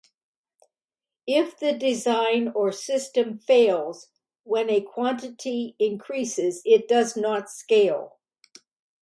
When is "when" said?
4.43-4.67